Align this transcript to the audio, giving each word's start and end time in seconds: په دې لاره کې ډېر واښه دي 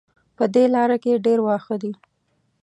په 0.37 0.43
دې 0.53 0.63
لاره 0.75 0.97
کې 1.03 1.21
ډېر 1.25 1.39
واښه 1.43 1.75
دي 1.81 1.91